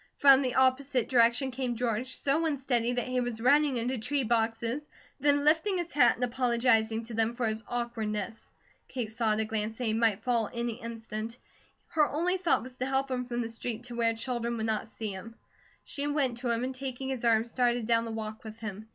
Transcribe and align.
From 0.17 0.41
the 0.41 0.55
opposite 0.55 1.09
direction 1.09 1.51
came 1.51 1.75
George, 1.75 2.15
so 2.15 2.43
unsteady 2.47 2.93
that 2.93 3.05
he 3.05 3.19
was 3.21 3.39
running 3.39 3.77
into 3.77 3.99
tree 3.99 4.23
boxes, 4.23 4.81
then 5.19 5.45
lifting 5.45 5.77
his 5.77 5.91
hat 5.91 6.15
and 6.15 6.23
apologizing 6.23 7.03
to 7.03 7.13
them 7.13 7.35
for 7.35 7.45
his 7.45 7.61
awkwardness. 7.67 8.49
Kate 8.87 9.11
saw 9.11 9.33
at 9.33 9.39
a 9.39 9.45
glance 9.45 9.77
that 9.77 9.83
he 9.83 9.93
might 9.93 10.23
fall 10.23 10.49
any 10.55 10.81
instant. 10.81 11.37
Her 11.89 12.09
only 12.09 12.37
thought 12.37 12.63
was 12.63 12.75
to 12.77 12.87
help 12.87 13.11
him 13.11 13.25
from 13.27 13.43
the 13.43 13.47
street, 13.49 13.83
to 13.83 13.95
where 13.95 14.15
children 14.15 14.57
would 14.57 14.65
not 14.65 14.87
see 14.87 15.11
him. 15.11 15.35
She 15.83 16.07
went 16.07 16.37
to 16.39 16.49
him 16.49 16.63
and 16.63 16.73
taking 16.73 17.09
his 17.09 17.23
arm 17.23 17.43
started 17.43 17.85
down 17.85 18.05
the 18.05 18.09
walk 18.11 18.43
with 18.43 18.57
him. 18.57 18.87